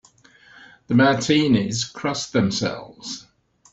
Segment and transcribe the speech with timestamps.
[0.87, 3.27] The Martinis cross themselves.